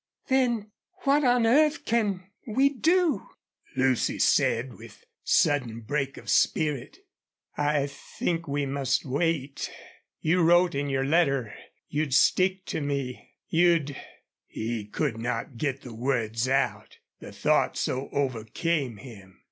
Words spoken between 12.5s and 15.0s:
to me you'd" He